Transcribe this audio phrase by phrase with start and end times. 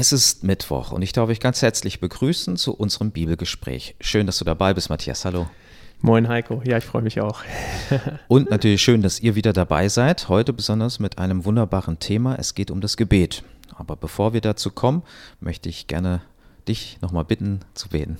[0.00, 3.96] Es ist Mittwoch und ich darf euch ganz herzlich begrüßen zu unserem Bibelgespräch.
[4.00, 5.24] Schön, dass du dabei bist, Matthias.
[5.24, 5.48] Hallo.
[6.02, 7.42] Moin Heiko, ja, ich freue mich auch.
[8.28, 12.36] und natürlich schön, dass ihr wieder dabei seid, heute besonders mit einem wunderbaren Thema.
[12.36, 13.42] Es geht um das Gebet.
[13.74, 15.02] Aber bevor wir dazu kommen,
[15.40, 16.22] möchte ich gerne
[16.68, 18.18] dich nochmal bitten zu beten.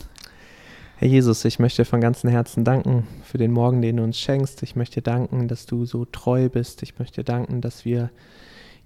[0.97, 4.65] Herr Jesus, ich möchte von ganzem Herzen danken für den Morgen, den du uns schenkst.
[4.65, 6.83] Ich möchte danken, dass du so treu bist.
[6.83, 8.11] Ich möchte danken, dass wir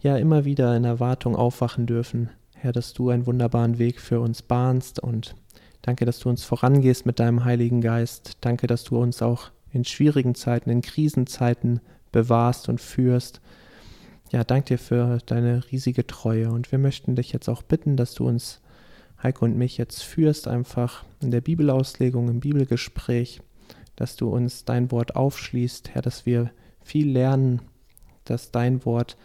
[0.03, 2.29] ja immer wieder in Erwartung aufwachen dürfen
[2.63, 5.35] Herr, dass du einen wunderbaren Weg für uns bahnst und
[5.83, 8.37] danke, dass du uns vorangehst mit deinem Heiligen Geist.
[8.41, 11.81] Danke, dass du uns auch in schwierigen Zeiten, in Krisenzeiten
[12.13, 13.41] bewahrst und führst.
[14.31, 18.15] Ja, danke dir für deine riesige Treue und wir möchten dich jetzt auch bitten, dass
[18.15, 18.61] du uns,
[19.21, 23.41] Heike und mich, jetzt führst, einfach in der Bibelauslegung, im Bibelgespräch,
[23.97, 27.61] dass du uns dein Wort aufschließt, Herr, dass wir viel lernen,
[28.23, 29.17] dass dein Wort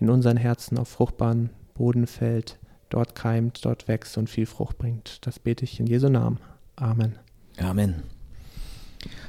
[0.00, 2.58] in unseren Herzen auf fruchtbaren Boden fällt
[2.90, 5.26] dort keimt, dort wächst und viel Frucht bringt.
[5.26, 6.38] Das bete ich in Jesu Namen.
[6.76, 7.18] Amen.
[7.58, 8.02] Amen.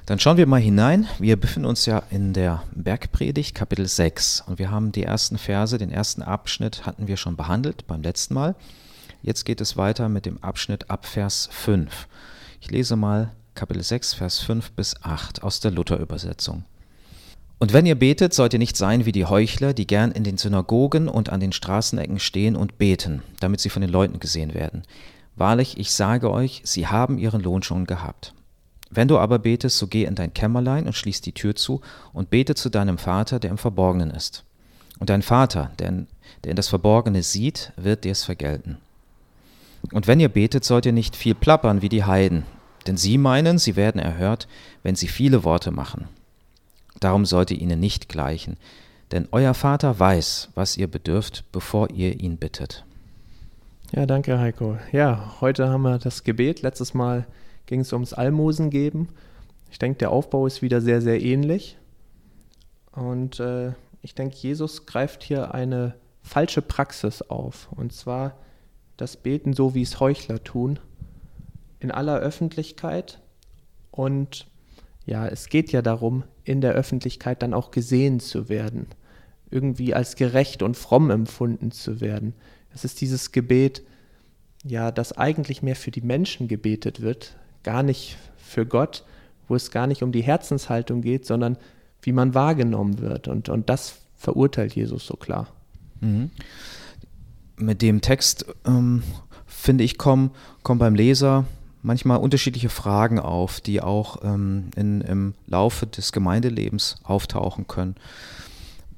[0.05, 1.07] Dann schauen wir mal hinein.
[1.19, 4.41] Wir befinden uns ja in der Bergpredigt, Kapitel 6.
[4.41, 8.33] Und wir haben die ersten Verse, den ersten Abschnitt hatten wir schon behandelt beim letzten
[8.33, 8.55] Mal.
[9.21, 12.07] Jetzt geht es weiter mit dem Abschnitt ab Vers 5.
[12.59, 16.65] Ich lese mal Kapitel 6, Vers 5 bis 8 aus der Luther-Übersetzung.
[17.61, 20.39] Und wenn ihr betet, sollt ihr nicht sein wie die Heuchler, die gern in den
[20.39, 24.81] Synagogen und an den Straßenecken stehen und beten, damit sie von den Leuten gesehen werden.
[25.35, 28.33] Wahrlich, ich sage euch, sie haben ihren Lohn schon gehabt.
[28.89, 31.81] Wenn du aber betest, so geh in dein Kämmerlein und schließ die Tür zu
[32.13, 34.43] und bete zu deinem Vater, der im Verborgenen ist.
[34.97, 36.07] Und dein Vater, der in,
[36.43, 38.77] der in das Verborgene sieht, wird dir es vergelten.
[39.91, 42.43] Und wenn ihr betet, sollt ihr nicht viel plappern wie die Heiden,
[42.87, 44.47] denn sie meinen, sie werden erhört,
[44.81, 46.07] wenn sie viele Worte machen.
[47.01, 48.55] Darum sollt ihr ihnen nicht gleichen,
[49.11, 52.85] denn euer Vater weiß, was ihr bedürft, bevor ihr ihn bittet.
[53.91, 54.77] Ja, danke Heiko.
[54.93, 56.61] Ja, heute haben wir das Gebet.
[56.61, 57.25] Letztes Mal
[57.65, 59.09] ging es ums Almosen geben.
[59.69, 61.77] Ich denke, der Aufbau ist wieder sehr, sehr ähnlich.
[62.91, 67.67] Und äh, ich denke, Jesus greift hier eine falsche Praxis auf.
[67.75, 68.37] Und zwar
[68.95, 70.79] das Beten so, wie es Heuchler tun,
[71.79, 73.19] in aller Öffentlichkeit
[73.89, 74.45] und
[75.05, 78.87] ja, es geht ja darum, in der Öffentlichkeit dann auch gesehen zu werden,
[79.49, 82.33] irgendwie als gerecht und fromm empfunden zu werden.
[82.73, 83.83] Es ist dieses Gebet,
[84.63, 89.03] ja, das eigentlich mehr für die Menschen gebetet wird, gar nicht für Gott,
[89.47, 91.57] wo es gar nicht um die Herzenshaltung geht, sondern
[92.01, 93.27] wie man wahrgenommen wird.
[93.27, 95.47] Und, und das verurteilt Jesus so klar.
[95.99, 96.29] Mhm.
[97.57, 99.03] Mit dem Text, ähm,
[99.45, 100.31] finde ich, kommen,
[100.63, 101.45] kommen beim Leser
[101.81, 107.95] manchmal unterschiedliche Fragen auf, die auch ähm, in, im Laufe des Gemeindelebens auftauchen können.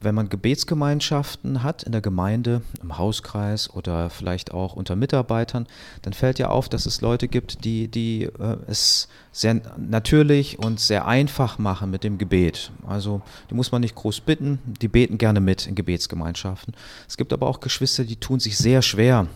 [0.04, 5.66] Wenn man Gebetsgemeinschaften hat in der Gemeinde, im Hauskreis oder vielleicht auch unter Mitarbeitern,
[6.02, 10.82] dann fällt ja auf, dass es Leute gibt, die, die äh, es sehr natürlich und
[10.82, 12.72] sehr einfach machen mit dem Gebet.
[12.86, 16.74] Also die muss man nicht groß bitten, die beten gerne mit in Gebetsgemeinschaften.
[17.08, 19.28] Es gibt aber auch Geschwister, die tun sich sehr schwer.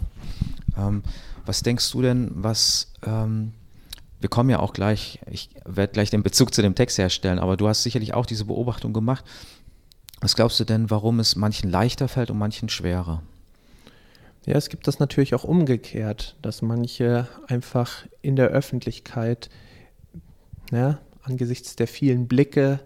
[0.77, 1.01] Ähm,
[1.47, 3.53] was denkst du denn, was, ähm,
[4.19, 7.57] wir kommen ja auch gleich, ich werde gleich den Bezug zu dem Text herstellen, aber
[7.57, 9.23] du hast sicherlich auch diese Beobachtung gemacht.
[10.19, 13.21] Was glaubst du denn, warum es manchen leichter fällt und manchen schwerer?
[14.45, 19.49] Ja, es gibt das natürlich auch umgekehrt, dass manche einfach in der Öffentlichkeit,
[20.71, 22.79] ja, angesichts der vielen Blicke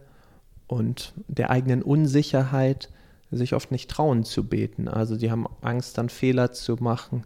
[0.67, 2.89] und der eigenen Unsicherheit,
[3.29, 4.88] sich oft nicht trauen zu beten.
[4.88, 7.23] Also die haben Angst, dann Fehler zu machen,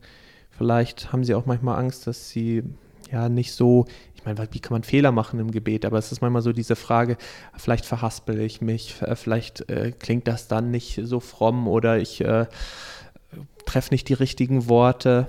[0.58, 2.64] Vielleicht haben sie auch manchmal Angst, dass sie
[3.12, 3.86] ja nicht so,
[4.16, 6.76] ich meine, wie kann man Fehler machen im Gebet, aber es ist manchmal so diese
[6.76, 7.18] Frage,
[7.56, 12.46] vielleicht verhaspel ich mich, vielleicht äh, klingt das dann nicht so fromm oder ich äh,
[13.66, 15.28] treffe nicht die richtigen Worte.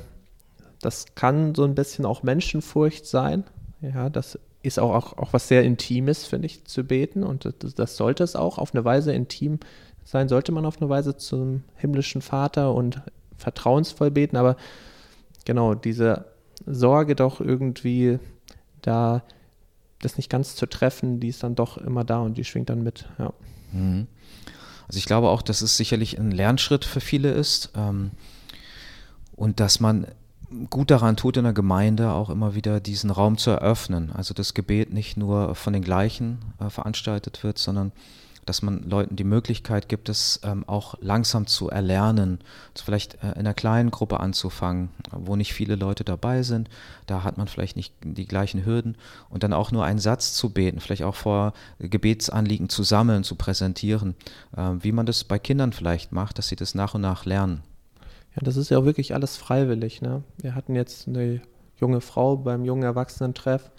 [0.81, 3.45] Das kann so ein bisschen auch Menschenfurcht sein.
[3.81, 7.75] Ja, das ist auch, auch, auch was sehr Intimes, finde ich, zu beten und das,
[7.75, 9.59] das sollte es auch auf eine Weise intim
[10.05, 13.03] sein, sollte man auf eine Weise zum himmlischen Vater und
[13.37, 14.57] vertrauensvoll beten, aber
[15.47, 16.27] genau, diese
[16.66, 18.19] Sorge doch irgendwie
[18.83, 19.22] da
[20.01, 22.83] das nicht ganz zu treffen, die ist dann doch immer da und die schwingt dann
[22.83, 23.33] mit, ja.
[23.72, 24.07] Mhm.
[24.87, 28.13] Also ich glaube auch, dass es sicherlich ein Lernschritt für viele ist ähm,
[29.34, 30.07] und dass man
[30.71, 34.13] gut daran tut, in der Gemeinde auch immer wieder diesen Raum zu eröffnen.
[34.13, 37.91] Also das Gebet nicht nur von den gleichen äh, veranstaltet wird, sondern
[38.47, 42.39] dass man Leuten die Möglichkeit gibt, es ähm, auch langsam zu erlernen,
[42.72, 46.71] also vielleicht äh, in einer kleinen Gruppe anzufangen, wo nicht viele Leute dabei sind.
[47.07, 48.97] Da hat man vielleicht nicht die gleichen Hürden
[49.28, 53.34] und dann auch nur einen Satz zu beten, vielleicht auch vor Gebetsanliegen zu sammeln, zu
[53.34, 54.15] präsentieren,
[54.57, 57.63] äh, wie man das bei Kindern vielleicht macht, dass sie das nach und nach lernen.
[58.37, 60.03] Ja, das ist ja auch wirklich alles freiwillig.
[60.03, 60.22] Ne?
[60.39, 61.41] Wir hatten jetzt eine
[61.81, 63.71] junge Frau beim jungen Erwachsenentreff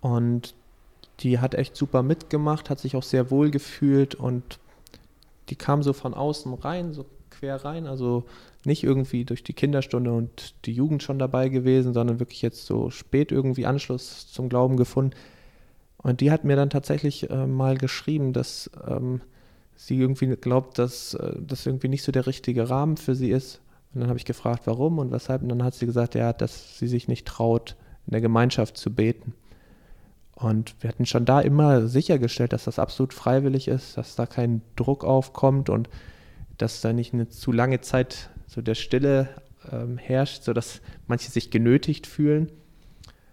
[0.00, 0.54] und
[1.20, 4.58] die hat echt super mitgemacht, hat sich auch sehr wohl gefühlt und
[5.48, 8.24] die kam so von außen rein, so quer rein, also
[8.64, 12.90] nicht irgendwie durch die Kinderstunde und die Jugend schon dabei gewesen, sondern wirklich jetzt so
[12.90, 15.14] spät irgendwie Anschluss zum Glauben gefunden.
[15.98, 19.20] Und die hat mir dann tatsächlich äh, mal geschrieben, dass ähm,
[19.76, 23.60] sie irgendwie glaubt, dass äh, das irgendwie nicht so der richtige Rahmen für sie ist.
[23.94, 25.42] Und dann habe ich gefragt, warum und weshalb.
[25.42, 27.76] Und dann hat sie gesagt, ja, dass sie sich nicht traut,
[28.06, 29.34] in der Gemeinschaft zu beten.
[30.34, 34.62] Und wir hatten schon da immer sichergestellt, dass das absolut freiwillig ist, dass da kein
[34.76, 35.88] Druck aufkommt und
[36.58, 39.28] dass da nicht eine zu lange Zeit so der Stille
[39.70, 42.50] ähm, herrscht, sodass manche sich genötigt fühlen.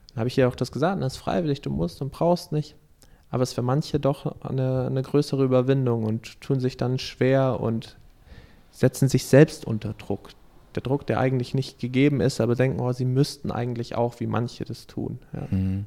[0.09, 2.75] Dann habe ich ja auch das gesagt, das ist freiwillig, du musst und brauchst nicht.
[3.30, 7.59] Aber es ist für manche doch eine, eine größere Überwindung und tun sich dann schwer
[7.62, 7.98] und
[8.71, 10.30] setzen sich selbst unter Druck.
[10.75, 14.27] Der Druck, der eigentlich nicht gegeben ist, aber denken, oh, sie müssten eigentlich auch, wie
[14.27, 15.19] manche das tun.
[15.33, 15.86] Ja, mhm.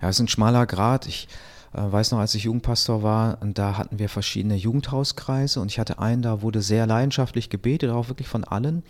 [0.00, 1.06] Ja es ist ein schmaler Grad.
[1.06, 1.28] Ich
[1.72, 5.98] äh, weiß noch, als ich Jugendpastor war, da hatten wir verschiedene Jugendhauskreise und ich hatte
[5.98, 8.82] einen, da wurde sehr leidenschaftlich gebetet, auch wirklich von allen.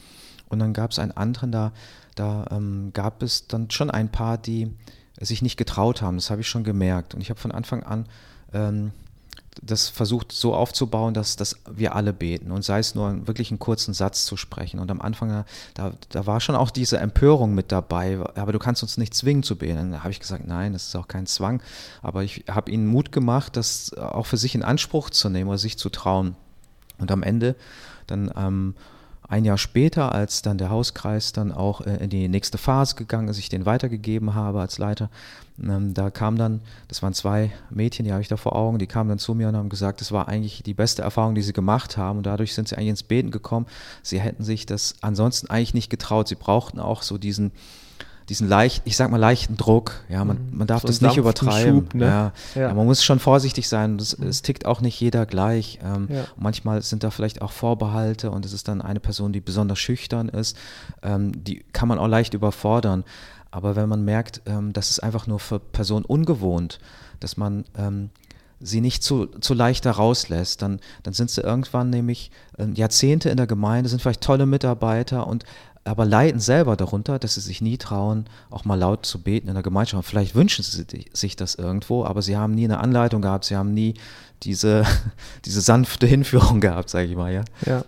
[0.49, 1.73] Und dann gab es einen anderen, da,
[2.17, 4.75] da ähm, gab es dann schon ein paar, die
[5.21, 6.17] sich nicht getraut haben.
[6.17, 7.15] Das habe ich schon gemerkt.
[7.15, 8.07] Und ich habe von Anfang an
[8.53, 8.93] ähm,
[9.63, 13.59] das versucht so aufzubauen, dass, dass wir alle beten und sei es nur wirklich einen
[13.59, 14.79] kurzen Satz zu sprechen.
[14.79, 15.45] Und am Anfang,
[15.75, 19.43] da, da war schon auch diese Empörung mit dabei, aber du kannst uns nicht zwingen
[19.43, 19.91] zu beten.
[19.93, 21.63] Da habe ich gesagt, nein, das ist auch kein Zwang.
[22.01, 25.59] Aber ich habe ihnen Mut gemacht, das auch für sich in Anspruch zu nehmen oder
[25.59, 26.37] sich zu trauen.
[26.99, 27.57] Und am Ende
[28.07, 28.75] dann ähm,
[29.31, 33.29] ein Jahr später, als dann der Hauskreis dann auch äh, in die nächste Phase gegangen
[33.29, 35.09] ist, ich den weitergegeben habe als Leiter,
[35.63, 38.89] ähm, da kam dann, das waren zwei Mädchen, die habe ich da vor Augen, die
[38.89, 41.53] kamen dann zu mir und haben gesagt, das war eigentlich die beste Erfahrung, die sie
[41.53, 43.67] gemacht haben und dadurch sind sie eigentlich ins Beten gekommen.
[44.03, 46.27] Sie hätten sich das ansonsten eigentlich nicht getraut.
[46.27, 47.53] Sie brauchten auch so diesen,
[48.31, 50.05] diesen leicht, ich sag mal leichten Druck.
[50.09, 50.59] Ja, man, mhm.
[50.59, 51.81] man darf so das nicht übertreiben.
[51.81, 52.07] Schub, ne?
[52.07, 52.63] ja, ja.
[52.63, 53.99] ja, man muss schon vorsichtig sein.
[53.99, 54.29] Das, mhm.
[54.29, 55.81] Es tickt auch nicht jeder gleich.
[55.85, 56.25] Ähm, ja.
[56.37, 60.29] Manchmal sind da vielleicht auch Vorbehalte und es ist dann eine Person, die besonders schüchtern
[60.29, 60.57] ist.
[61.03, 63.05] Ähm, die kann man auch leicht überfordern.
[63.51, 66.79] Aber wenn man merkt, ähm, das ist einfach nur für Personen ungewohnt,
[67.19, 68.11] dass man ähm,
[68.61, 73.31] sie nicht zu, zu leicht da rauslässt, dann, dann sind sie irgendwann nämlich äh, Jahrzehnte
[73.31, 75.45] in der Gemeinde, sind vielleicht tolle Mitarbeiter und
[75.85, 79.55] aber leiden selber darunter, dass sie sich nie trauen, auch mal laut zu beten in
[79.55, 80.09] der Gemeinschaft.
[80.09, 83.73] Vielleicht wünschen sie sich das irgendwo, aber sie haben nie eine Anleitung gehabt, sie haben
[83.73, 83.95] nie
[84.43, 84.85] diese,
[85.45, 87.45] diese sanfte Hinführung gehabt, sage ich mal, ja.
[87.67, 87.85] Ja.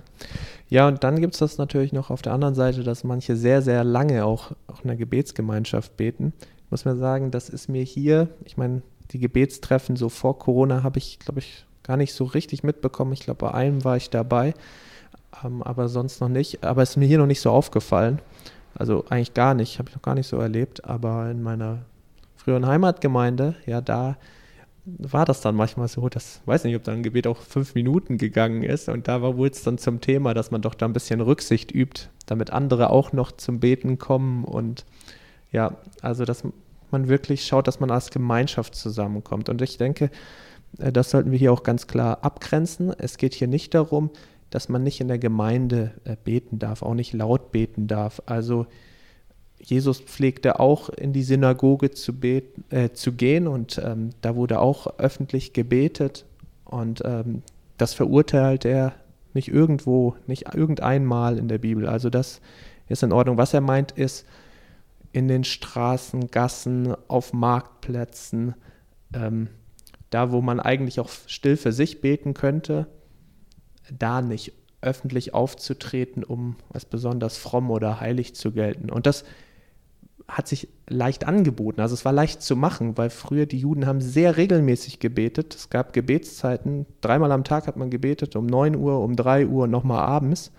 [0.69, 3.61] Ja, und dann gibt es das natürlich noch auf der anderen Seite, dass manche sehr,
[3.61, 6.33] sehr lange auch, auch in der Gebetsgemeinschaft beten.
[6.65, 8.81] Ich muss mir sagen, das ist mir hier, ich meine,
[9.11, 13.13] die Gebetstreffen so vor Corona habe ich, glaube ich, gar nicht so richtig mitbekommen.
[13.13, 14.55] Ich glaube, bei einem war ich dabei
[15.45, 16.65] ähm, aber sonst noch nicht.
[16.65, 18.21] Aber es ist mir hier noch nicht so aufgefallen.
[18.75, 20.85] Also eigentlich gar nicht, habe ich noch gar nicht so erlebt.
[20.85, 21.79] Aber in meiner
[22.37, 24.17] früheren Heimatgemeinde, ja, da
[24.85, 28.19] war das dann manchmal so, das weiß nicht, ob dann ein Gebet auch fünf Minuten
[28.19, 30.93] gegangen ist und da war wohl es dann zum Thema, dass man doch da ein
[30.93, 34.85] bisschen Rücksicht übt, damit andere auch noch zum Beten kommen und
[35.53, 36.43] ja, also dass
[36.91, 40.11] man wirklich schaut, dass man als Gemeinschaft zusammenkommt und ich denke,
[40.79, 42.93] äh, das sollten wir hier auch ganz klar abgrenzen.
[42.99, 44.11] Es geht hier nicht darum,
[44.53, 48.23] dass man nicht in der Gemeinde äh, beten darf, auch nicht laut beten darf.
[48.27, 48.67] Also
[49.59, 54.61] Jesus pflegte auch in die Synagoge zu, beten, äh, zu gehen und ähm, da wurde
[54.61, 56.27] auch öffentlich gebetet
[56.67, 57.43] und ähm,
[57.79, 58.93] das verurteilt er
[59.33, 61.89] nicht irgendwo, nicht irgendeinmal in der Bibel.
[61.89, 62.43] Also das
[62.89, 63.39] ist in Ordnung.
[63.39, 64.27] Was er meint ist,
[65.13, 68.55] in den Straßen, Gassen, auf Marktplätzen,
[69.15, 69.49] ähm,
[70.11, 72.87] da wo man eigentlich auch still für sich beten könnte,
[73.91, 78.91] da nicht öffentlich aufzutreten, um als besonders fromm oder heilig zu gelten.
[78.91, 79.25] Und das
[80.29, 81.81] hat sich leicht angeboten.
[81.81, 85.55] Also es war leicht zu machen, weil früher die Juden haben sehr regelmäßig gebetet.
[85.55, 86.87] Es gab Gebetszeiten.
[87.01, 90.53] Dreimal am Tag hat man gebetet, um 9 Uhr, um 3 Uhr nochmal abends.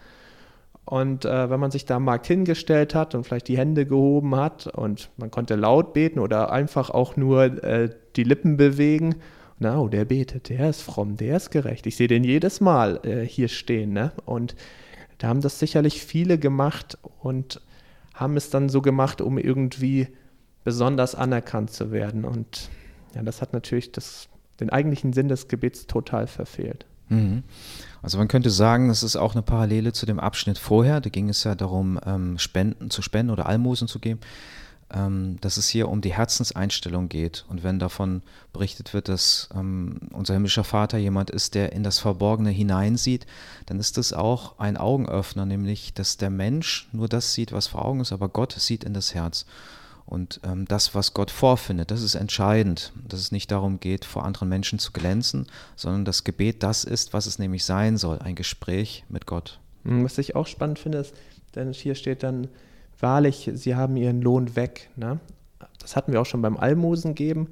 [0.85, 4.35] Und äh, wenn man sich da am Markt hingestellt hat und vielleicht die Hände gehoben
[4.35, 9.15] hat und man konnte laut beten oder einfach auch nur äh, die Lippen bewegen
[9.59, 11.85] na, oh, der betet, der ist fromm, der ist gerecht.
[11.85, 13.93] Ich sehe den jedes Mal äh, hier stehen.
[13.93, 14.11] Ne?
[14.25, 14.55] Und
[15.17, 17.61] da haben das sicherlich viele gemacht und
[18.13, 20.07] haben es dann so gemacht, um irgendwie
[20.63, 22.25] besonders anerkannt zu werden.
[22.25, 22.69] Und
[23.15, 24.27] ja, das hat natürlich das,
[24.59, 26.85] den eigentlichen Sinn des Gebets total verfehlt.
[27.09, 27.43] Mhm.
[28.01, 30.99] Also man könnte sagen, das ist auch eine Parallele zu dem Abschnitt vorher.
[31.01, 34.19] Da ging es ja darum, ähm, Spenden zu spenden oder Almosen zu geben.
[34.93, 37.45] Ähm, dass es hier um die Herzenseinstellung geht.
[37.49, 38.21] Und wenn davon
[38.53, 43.25] berichtet wird, dass ähm, unser himmlischer Vater jemand ist, der in das Verborgene hineinsieht,
[43.65, 47.85] dann ist das auch ein Augenöffner, nämlich, dass der Mensch nur das sieht, was vor
[47.85, 49.45] Augen ist, aber Gott sieht in das Herz.
[50.05, 54.25] Und ähm, das, was Gott vorfindet, das ist entscheidend, dass es nicht darum geht, vor
[54.25, 58.35] anderen Menschen zu glänzen, sondern das Gebet das ist, was es nämlich sein soll, ein
[58.35, 59.59] Gespräch mit Gott.
[59.85, 61.15] Hm, was ich auch spannend finde, ist,
[61.55, 62.49] denn hier steht dann,
[63.03, 64.89] wahrlich, sie haben ihren Lohn weg.
[64.95, 65.19] Ne?
[65.79, 67.49] Das hatten wir auch schon beim Almosen geben,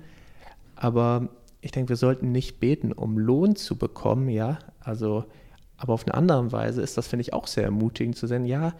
[0.75, 1.29] aber
[1.60, 5.25] ich denke, wir sollten nicht beten, um Lohn zu bekommen, ja, also,
[5.77, 8.74] aber auf eine andere Weise ist das, finde ich, auch sehr ermutigend zu sehen, ja,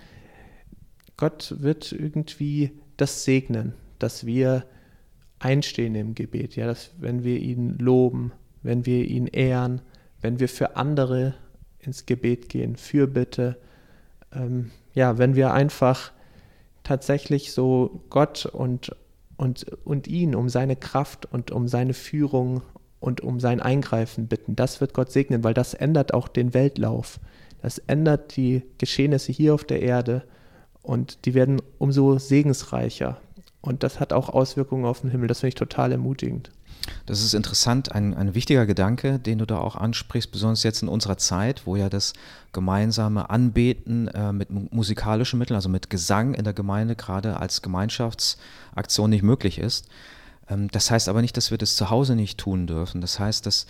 [1.18, 4.66] Gott wird irgendwie das segnen, dass wir
[5.38, 8.32] einstehen im Gebet, ja, dass wenn wir ihn loben,
[8.64, 9.82] wenn wir ihn ehren,
[10.22, 11.36] wenn wir für andere
[11.80, 13.58] ins Gebet gehen, Fürbitte,
[14.34, 16.12] ähm, ja, wenn wir einfach
[16.84, 18.96] tatsächlich so Gott und,
[19.38, 22.62] und, und ihn um seine Kraft und um seine Führung
[23.00, 24.56] und um sein Eingreifen bitten.
[24.56, 27.20] Das wird Gott segnen, weil das ändert auch den Weltlauf.
[27.62, 30.24] Das ändert die Geschehnisse hier auf der Erde
[30.82, 33.20] und die werden umso segensreicher.
[33.62, 35.28] Und das hat auch Auswirkungen auf den Himmel.
[35.28, 36.52] Das finde ich total ermutigend.
[37.06, 40.88] Das ist interessant, ein, ein wichtiger Gedanke, den du da auch ansprichst, besonders jetzt in
[40.88, 42.14] unserer Zeit, wo ja das
[42.54, 49.10] gemeinsame Anbeten äh, mit musikalischen Mitteln, also mit Gesang in der Gemeinde gerade als Gemeinschaftsaktion
[49.10, 49.88] nicht möglich ist.
[50.50, 53.02] Ähm, das heißt aber nicht, dass wir das zu Hause nicht tun dürfen.
[53.02, 53.66] Das heißt, dass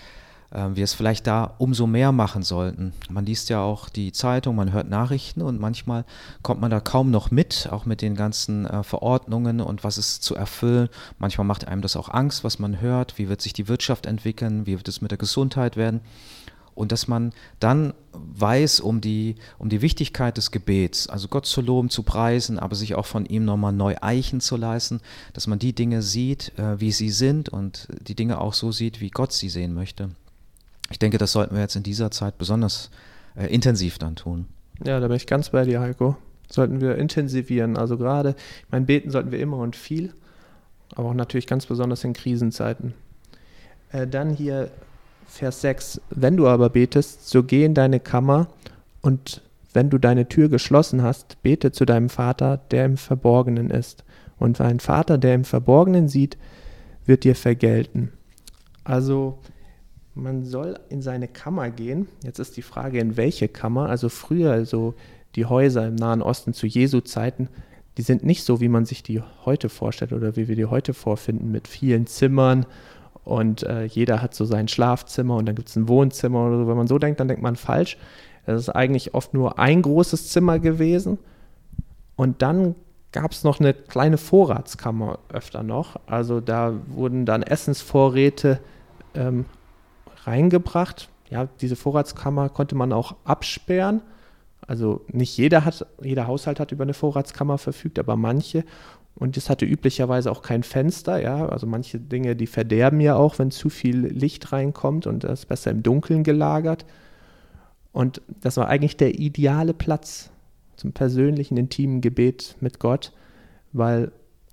[0.51, 2.91] wir es vielleicht da umso mehr machen sollten.
[3.10, 6.03] Man liest ja auch die Zeitung, man hört Nachrichten und manchmal
[6.43, 10.24] kommt man da kaum noch mit, auch mit den ganzen äh, Verordnungen und was ist
[10.24, 10.89] zu erfüllen.
[11.20, 14.65] Manchmal macht einem das auch Angst, was man hört, wie wird sich die Wirtschaft entwickeln,
[14.65, 16.01] wie wird es mit der Gesundheit werden.
[16.74, 21.62] Und dass man dann weiß um die, um die Wichtigkeit des Gebets, also Gott zu
[21.62, 25.01] loben, zu preisen, aber sich auch von ihm nochmal neu eichen zu leisten,
[25.34, 29.01] dass man die Dinge sieht, äh, wie sie sind und die Dinge auch so sieht,
[29.01, 30.12] wie Gott sie sehen möchte.
[30.91, 32.91] Ich denke, das sollten wir jetzt in dieser Zeit besonders
[33.36, 34.45] äh, intensiv dann tun.
[34.83, 36.17] Ja, da bin ich ganz bei dir, Heiko.
[36.50, 37.77] Sollten wir intensivieren.
[37.77, 40.13] Also gerade, ich meine, beten sollten wir immer und viel,
[40.95, 42.93] aber auch natürlich ganz besonders in Krisenzeiten.
[43.91, 44.69] Äh, dann hier
[45.27, 46.01] Vers 6.
[46.10, 48.48] Wenn du aber betest, so geh in deine Kammer
[49.01, 49.41] und
[49.74, 54.03] wenn du deine Tür geschlossen hast, bete zu deinem Vater, der im Verborgenen ist.
[54.38, 56.38] Und dein Vater, der im Verborgenen sieht,
[57.05, 58.12] wird dir vergelten.
[58.83, 59.39] Also
[60.13, 62.08] man soll in seine Kammer gehen.
[62.24, 63.89] Jetzt ist die Frage, in welche Kammer.
[63.89, 64.94] Also früher, also
[65.36, 67.48] die Häuser im Nahen Osten zu Jesu Zeiten,
[67.98, 70.94] die sind nicht so, wie man sich die heute vorstellt oder wie wir die heute
[70.94, 72.65] vorfinden, mit vielen Zimmern
[73.24, 76.68] und äh, jeder hat so sein Schlafzimmer und dann gibt es ein Wohnzimmer oder so.
[76.68, 77.98] Wenn man so denkt, dann denkt man falsch.
[78.46, 81.20] Es ist eigentlich oft nur ein großes Zimmer gewesen
[82.15, 82.75] und dann
[83.12, 86.00] gab es noch eine kleine Vorratskammer öfter noch.
[86.08, 88.60] Also da wurden dann Essensvorräte
[89.13, 89.46] ähm,
[90.24, 91.10] reingebracht.
[91.30, 94.01] Ja, diese Vorratskammer konnte man auch absperren.
[94.68, 98.63] Also nicht jeder hat, jeder Haushalt hat über eine Vorratskammer verfügt, aber manche.
[99.16, 101.48] Und es hatte üblicherweise auch kein Fenster, ja.
[101.48, 105.46] Also manche Dinge, die verderben ja auch, wenn zu viel Licht reinkommt und das ist
[105.48, 106.86] besser im Dunkeln gelagert.
[107.92, 110.32] Und das war eigentlich der ideale Platz
[110.78, 113.12] zum persönlichen, intimen Gebet mit Gott,
[113.74, 114.12] weil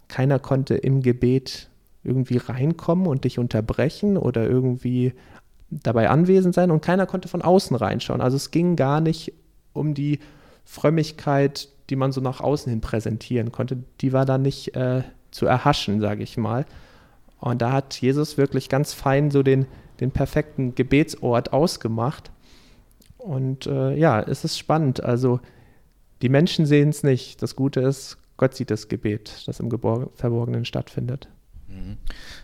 [0.09, 1.69] keiner konnte im Gebet
[2.03, 5.13] irgendwie reinkommen und dich unterbrechen oder irgendwie
[5.71, 8.21] dabei anwesend sein und keiner konnte von außen reinschauen.
[8.21, 9.33] Also es ging gar nicht
[9.73, 10.19] um die
[10.65, 13.79] Frömmigkeit, die man so nach außen hin präsentieren konnte.
[14.01, 16.67] Die war da nicht äh, zu erhaschen, sage ich mal.
[17.41, 19.67] Und da hat Jesus wirklich ganz fein so den,
[20.01, 22.31] den perfekten Gebetsort ausgemacht.
[23.17, 25.03] Und äh, ja, es ist spannend.
[25.03, 25.41] Also
[26.23, 27.43] die Menschen sehen es nicht.
[27.43, 31.29] Das Gute ist, Gott sieht das Gebet, das im Verborgenen stattfindet.
[31.69, 31.99] Mhm.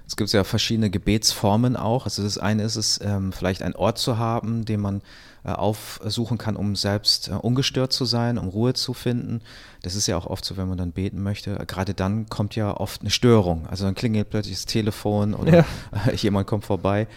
[0.06, 2.04] Es gibt ja verschiedene Gebetsformen auch.
[2.04, 5.02] Also das eine ist es, ähm, vielleicht einen Ort zu haben, den man
[5.44, 9.40] äh, aufsuchen kann, um selbst äh, ungestört zu sein, um Ruhe zu finden.
[9.82, 11.54] Das ist ja auch oft so, wenn man dann beten möchte.
[11.66, 13.66] Gerade dann kommt ja oft eine Störung.
[13.66, 16.12] Also dann klingelt plötzlich das Telefon oder ja.
[16.16, 17.08] jemand kommt vorbei.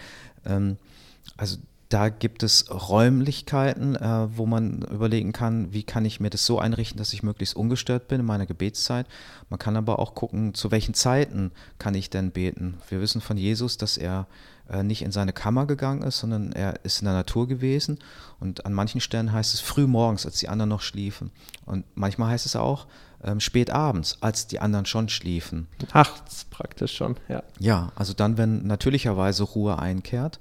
[0.44, 0.76] Ähm,
[1.36, 6.44] also da gibt es Räumlichkeiten, äh, wo man überlegen kann, wie kann ich mir das
[6.44, 9.06] so einrichten, dass ich möglichst ungestört bin in meiner Gebetszeit.
[9.48, 12.78] Man kann aber auch gucken, zu welchen Zeiten kann ich denn beten.
[12.88, 14.26] Wir wissen von Jesus, dass er
[14.68, 17.98] äh, nicht in seine Kammer gegangen ist, sondern er ist in der Natur gewesen.
[18.38, 21.30] Und an manchen Stellen heißt es früh morgens, als die anderen noch schliefen.
[21.64, 22.86] Und manchmal heißt es auch
[23.24, 25.68] ähm, spät abends, als die anderen schon schliefen.
[25.94, 27.42] Nachts praktisch schon, ja.
[27.58, 30.38] Ja, also dann, wenn natürlicherweise Ruhe einkehrt.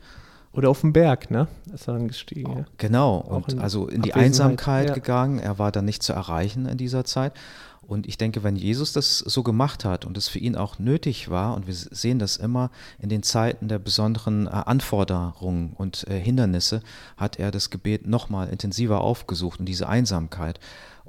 [0.58, 1.48] Oder auf dem Berg, ne?
[1.72, 2.58] Ist er dann gestiegen.
[2.58, 2.66] Ja.
[2.78, 4.94] Genau, und in also in die Einsamkeit ja.
[4.96, 5.38] gegangen.
[5.38, 7.34] Er war dann nicht zu erreichen in dieser Zeit.
[7.84, 11.30] Und ich denke, wenn Jesus das so gemacht hat und es für ihn auch nötig
[11.30, 16.20] war, und wir sehen das immer in den Zeiten der besonderen äh, Anforderungen und äh,
[16.20, 16.82] Hindernisse,
[17.16, 20.60] hat er das Gebet nochmal intensiver aufgesucht und diese Einsamkeit.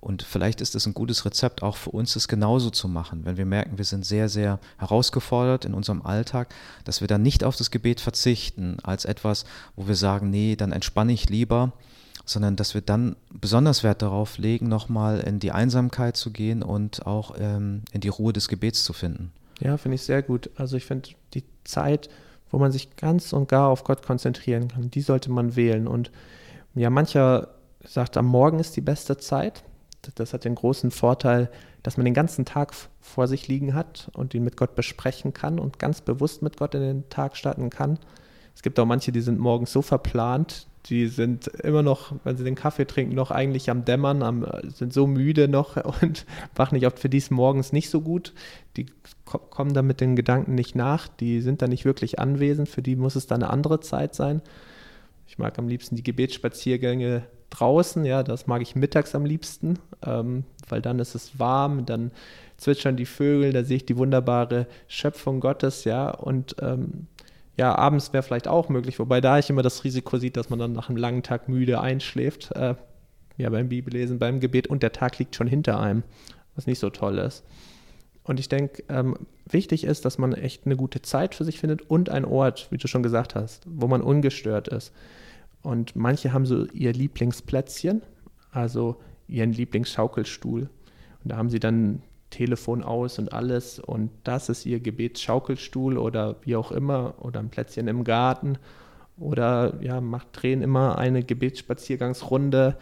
[0.01, 3.37] Und vielleicht ist es ein gutes Rezept auch für uns, es genauso zu machen, wenn
[3.37, 7.57] wir merken, wir sind sehr, sehr herausgefordert in unserem Alltag, dass wir dann nicht auf
[7.57, 9.45] das Gebet verzichten als etwas,
[9.77, 11.73] wo wir sagen, nee, dann entspanne ich lieber
[12.25, 17.07] sondern dass wir dann besonders Wert darauf legen, nochmal in die Einsamkeit zu gehen und
[17.07, 19.33] auch ähm, in die Ruhe des Gebets zu finden.
[19.61, 20.51] Ja, finde ich sehr gut.
[20.57, 22.11] Also ich finde die Zeit,
[22.51, 25.89] wo man sich ganz und gar auf Gott konzentrieren kann, die sollte man wählen.
[25.89, 26.11] Und
[26.75, 27.49] ja, mancher
[27.85, 29.65] sagt, am Morgen ist die beste Zeit.
[30.15, 31.51] Das hat den großen Vorteil,
[31.83, 35.59] dass man den ganzen Tag vor sich liegen hat und ihn mit Gott besprechen kann
[35.59, 37.99] und ganz bewusst mit Gott in den Tag starten kann.
[38.55, 42.45] Es gibt auch manche, die sind morgens so verplant, die sind immer noch, wenn sie
[42.45, 46.25] den Kaffee trinken, noch eigentlich am Dämmern, am, sind so müde noch und
[46.55, 48.33] wachen nicht oft für dies morgens nicht so gut.
[48.77, 48.87] Die
[49.25, 52.97] kommen da mit den Gedanken nicht nach, die sind da nicht wirklich anwesend, für die
[52.97, 54.41] muss es dann eine andere Zeit sein.
[55.27, 60.45] Ich mag am liebsten die Gebetsspaziergänge draußen, ja, das mag ich mittags am liebsten, ähm,
[60.69, 62.11] weil dann ist es warm, dann
[62.57, 67.07] zwitschern die Vögel, da sehe ich die wunderbare Schöpfung Gottes, ja, und ähm,
[67.59, 70.61] ja, abends wäre vielleicht auch möglich, wobei da ich immer das Risiko sieht, dass man
[70.61, 72.53] dann nach einem langen Tag müde einschläft.
[72.53, 72.77] Äh,
[73.37, 76.05] ja, beim Bibellesen, beim Gebet und der Tag liegt schon hinter einem,
[76.55, 77.45] was nicht so toll ist.
[78.23, 79.17] Und ich denke, ähm,
[79.51, 82.77] wichtig ist, dass man echt eine gute Zeit für sich findet und einen Ort, wie
[82.77, 84.93] du schon gesagt hast, wo man ungestört ist.
[85.63, 88.03] Und manche haben so ihr Lieblingsplätzchen,
[88.53, 88.97] also
[89.27, 90.63] ihren Lieblingsschaukelstuhl.
[91.23, 96.37] Und da haben sie dann Telefon aus und alles und das ist ihr Gebetsschaukelstuhl oder
[96.43, 98.59] wie auch immer oder ein Plätzchen im Garten
[99.19, 102.77] oder ja, macht drehen immer eine Gebetsspaziergangsrunde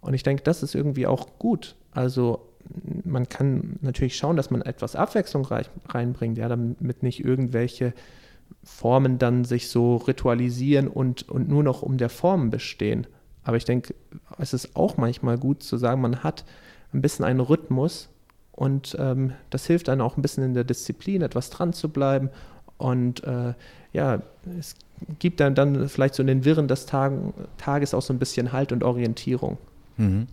[0.00, 1.74] und ich denke, das ist irgendwie auch gut.
[1.92, 2.48] Also
[3.04, 5.46] man kann natürlich schauen, dass man etwas Abwechslung
[5.88, 7.94] reinbringt, ja, damit nicht irgendwelche
[8.64, 13.06] Formen dann sich so ritualisieren und, und nur noch um der Form bestehen.
[13.44, 13.94] Aber ich denke,
[14.38, 16.44] es ist auch manchmal gut zu sagen, man hat
[16.92, 18.08] ein bisschen einen Rhythmus
[18.52, 22.30] und ähm, das hilft einem auch ein bisschen in der Disziplin, etwas dran zu bleiben.
[22.78, 23.54] Und äh,
[23.92, 24.22] ja,
[24.58, 24.74] es
[25.18, 28.52] gibt dann, dann vielleicht so in den Wirren des Tagen, Tages auch so ein bisschen
[28.52, 29.58] Halt und Orientierung.
[29.96, 30.26] Mhm.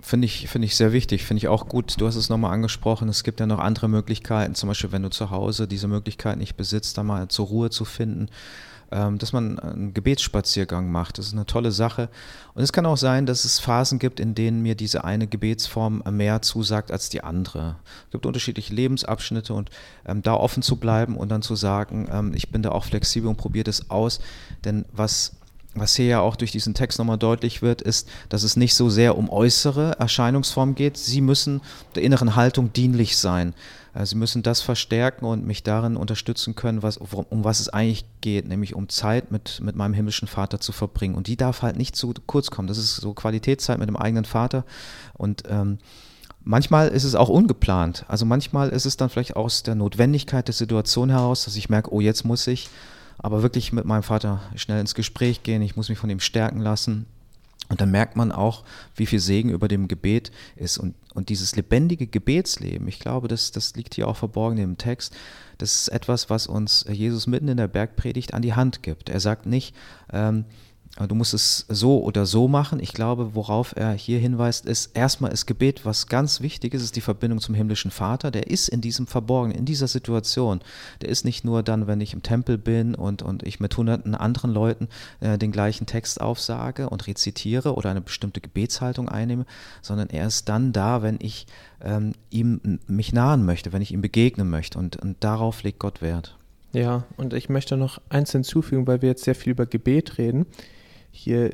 [0.00, 2.00] Finde ich, find ich sehr wichtig, finde ich auch gut.
[2.00, 5.10] Du hast es nochmal angesprochen, es gibt ja noch andere Möglichkeiten, zum Beispiel wenn du
[5.10, 8.28] zu Hause diese Möglichkeit nicht besitzt, da mal zur Ruhe zu finden
[8.90, 11.18] ähm, dass man einen Gebetsspaziergang macht.
[11.18, 12.08] Das ist eine tolle Sache.
[12.54, 16.02] Und es kann auch sein, dass es Phasen gibt, in denen mir diese eine Gebetsform
[16.10, 17.76] mehr zusagt als die andere.
[18.06, 19.70] Es gibt unterschiedliche Lebensabschnitte und
[20.06, 23.28] ähm, da offen zu bleiben und dann zu sagen, ähm, ich bin da auch flexibel
[23.28, 24.20] und probiere das aus.
[24.64, 25.37] Denn was
[25.74, 28.90] was hier ja auch durch diesen Text nochmal deutlich wird, ist, dass es nicht so
[28.90, 30.96] sehr um äußere Erscheinungsformen geht.
[30.96, 31.60] Sie müssen
[31.94, 33.54] der inneren Haltung dienlich sein.
[33.94, 38.06] Äh, sie müssen das verstärken und mich darin unterstützen können, was, um was es eigentlich
[38.20, 41.14] geht, nämlich um Zeit mit, mit meinem himmlischen Vater zu verbringen.
[41.14, 42.68] Und die darf halt nicht zu kurz kommen.
[42.68, 44.64] Das ist so Qualitätszeit mit dem eigenen Vater.
[45.14, 45.78] Und ähm,
[46.42, 48.04] manchmal ist es auch ungeplant.
[48.08, 51.92] Also manchmal ist es dann vielleicht aus der Notwendigkeit der Situation heraus, dass ich merke,
[51.92, 52.68] oh, jetzt muss ich
[53.18, 55.62] aber wirklich mit meinem Vater schnell ins Gespräch gehen.
[55.62, 57.06] Ich muss mich von ihm stärken lassen.
[57.68, 58.64] Und dann merkt man auch,
[58.96, 60.78] wie viel Segen über dem Gebet ist.
[60.78, 65.14] Und, und dieses lebendige Gebetsleben, ich glaube, das, das liegt hier auch verborgen im Text,
[65.58, 69.08] das ist etwas, was uns Jesus mitten in der Bergpredigt an die Hand gibt.
[69.10, 69.74] Er sagt nicht,
[70.12, 70.44] ähm,
[71.06, 72.80] Du musst es so oder so machen.
[72.80, 76.96] Ich glaube, worauf er hier hinweist, ist erstmal das Gebet, was ganz wichtig ist, ist
[76.96, 78.32] die Verbindung zum himmlischen Vater.
[78.32, 80.60] Der ist in diesem Verborgenen, in dieser Situation.
[81.00, 84.16] Der ist nicht nur dann, wenn ich im Tempel bin und, und ich mit hunderten
[84.16, 84.88] anderen Leuten
[85.20, 89.46] äh, den gleichen Text aufsage und rezitiere oder eine bestimmte Gebetshaltung einnehme,
[89.82, 91.46] sondern er ist dann da, wenn ich
[91.80, 94.78] ähm, ihm mich nahen möchte, wenn ich ihm begegnen möchte.
[94.78, 96.34] Und, und darauf legt Gott Wert.
[96.72, 100.46] Ja, und ich möchte noch eins hinzufügen, weil wir jetzt sehr viel über Gebet reden.
[101.18, 101.50] Hier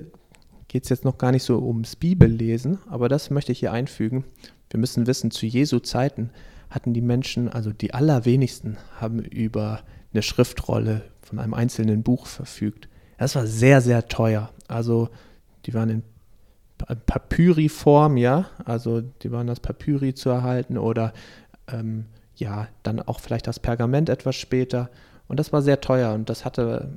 [0.69, 4.25] geht es jetzt noch gar nicht so ums Bibellesen, aber das möchte ich hier einfügen.
[4.69, 6.29] Wir müssen wissen, zu Jesu Zeiten
[6.69, 9.81] hatten die Menschen, also die allerwenigsten, haben über
[10.13, 12.91] eine Schriftrolle von einem einzelnen Buch verfügt.
[13.17, 14.51] Das war sehr, sehr teuer.
[14.69, 15.09] Also
[15.65, 16.03] die waren in
[17.07, 21.15] Papyri-Form, ja, also die waren das Papyri zu erhalten oder
[21.73, 22.05] ähm,
[22.37, 24.91] ja, dann auch vielleicht das Pergament etwas später.
[25.27, 26.91] Und das war sehr teuer und das hatte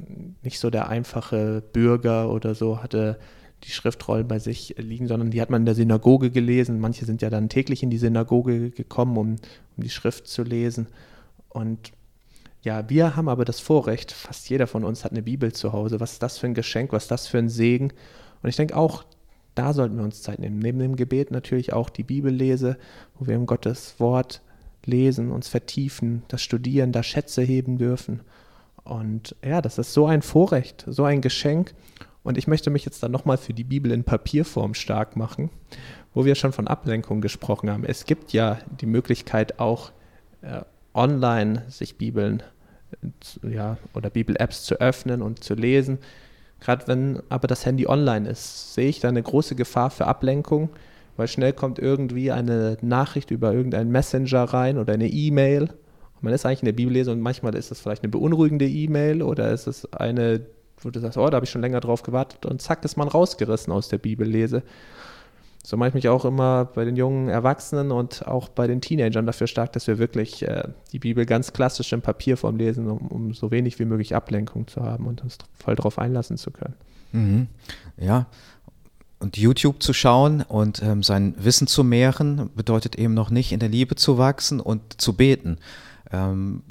[0.44, 3.18] nicht so der einfache Bürger oder so, hatte
[3.63, 6.80] die Schriftrollen bei sich liegen, sondern die hat man in der Synagoge gelesen.
[6.80, 9.30] Manche sind ja dann täglich in die Synagoge gekommen, um,
[9.78, 10.88] um die Schrift zu lesen.
[11.50, 11.92] Und
[12.62, 16.00] ja, wir haben aber das Vorrecht, fast jeder von uns hat eine Bibel zu Hause.
[16.00, 17.94] Was ist das für ein Geschenk, was ist das für ein Segen?
[18.44, 19.06] Und ich denke auch,
[19.56, 20.60] da sollten wir uns Zeit nehmen.
[20.60, 22.78] Neben dem Gebet natürlich auch die Bibellese,
[23.16, 24.42] wo wir im Gottes Wort
[24.88, 28.21] lesen, uns vertiefen, das Studieren, da Schätze heben dürfen.
[28.84, 31.73] Und ja, das ist so ein Vorrecht, so ein Geschenk.
[32.23, 35.50] Und ich möchte mich jetzt dann nochmal für die Bibel in Papierform stark machen,
[36.13, 37.86] wo wir schon von Ablenkung gesprochen haben.
[37.86, 39.91] Es gibt ja die Möglichkeit auch
[40.41, 40.62] äh,
[40.93, 42.43] online sich Bibeln
[43.43, 46.00] ja, oder Bibel-Apps zu öffnen und zu lesen.
[46.60, 50.69] Gerade wenn aber das Handy online ist, sehe ich da eine große Gefahr für Ablenkung,
[51.17, 55.69] weil schnell kommt irgendwie eine Nachricht über irgendeinen Messenger rein oder eine E-Mail.
[56.21, 59.51] Man ist eigentlich in der Bibellese und manchmal ist es vielleicht eine beunruhigende E-Mail oder
[59.51, 60.45] ist es eine,
[60.82, 63.08] wo du sagst, oh, da habe ich schon länger drauf gewartet und zack ist man
[63.08, 64.63] rausgerissen aus der Bibellese
[65.67, 69.25] so mache ich mich auch immer bei den jungen Erwachsenen und auch bei den Teenagern
[69.25, 73.34] dafür stark, dass wir wirklich äh, die Bibel ganz klassisch in Papierform lesen, um, um,
[73.34, 76.75] so wenig wie möglich Ablenkung zu haben und uns voll darauf einlassen zu können.
[77.12, 77.47] Mhm.
[77.97, 78.27] Ja,
[79.19, 83.60] und YouTube zu schauen und ähm, sein Wissen zu mehren, bedeutet eben noch nicht in
[83.60, 85.58] der Liebe zu wachsen und zu beten.
[86.12, 86.63] Ähm,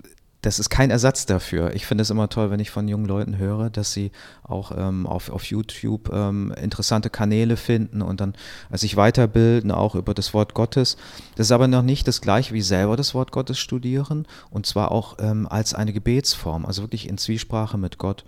[0.47, 1.75] das ist kein Ersatz dafür.
[1.75, 4.13] Ich finde es immer toll, wenn ich von jungen Leuten höre, dass sie
[4.45, 8.35] auch ähm, auf, auf YouTube ähm, interessante Kanäle finden und dann
[8.71, 10.99] äh, sich weiterbilden, auch über das Wort Gottes.
[11.35, 14.93] Das ist aber noch nicht das gleiche wie selber das Wort Gottes studieren und zwar
[14.93, 18.25] auch ähm, als eine Gebetsform, also wirklich in Zwiesprache mit Gott.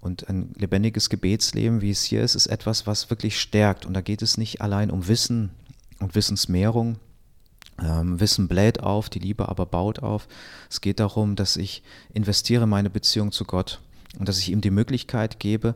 [0.00, 3.86] Und ein lebendiges Gebetsleben, wie es hier ist, ist etwas, was wirklich stärkt.
[3.86, 5.50] Und da geht es nicht allein um Wissen
[5.98, 6.98] und Wissensmehrung,
[7.82, 10.28] ähm, Wissen bläht auf, die Liebe aber baut auf.
[10.70, 13.80] Es geht darum, dass ich investiere meine Beziehung zu Gott
[14.18, 15.74] und dass ich ihm die Möglichkeit gebe,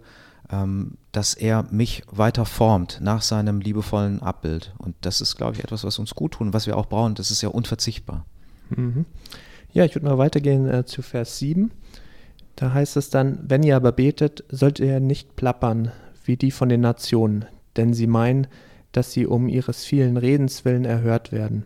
[0.51, 4.75] ähm, dass er mich weiter formt nach seinem liebevollen Abbild.
[4.79, 7.15] Und das ist, glaube ich, etwas, was uns gut tun, was wir auch brauchen.
[7.15, 8.25] Das ist ja unverzichtbar.
[8.71, 9.05] Mhm.
[9.73, 11.71] Ja, ich würde mal weitergehen äh, zu Vers 7.
[12.59, 15.93] Da heißt es dann, wenn ihr aber betet, sollt ihr nicht plappern
[16.25, 18.49] wie die von den Nationen, denn sie meinen,
[18.93, 21.65] dass sie um ihres vielen Redens willen erhört werden